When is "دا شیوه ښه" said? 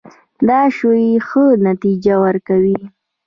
0.47-1.43